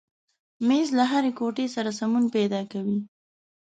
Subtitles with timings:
[0.67, 2.97] مېز له هرې کوټې سره سمون پیدا کوي.